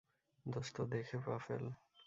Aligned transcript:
দোস্ত, 0.45 0.75
দেখে 0.91 1.17
পা 1.17 1.35
ফেল। 1.37 1.65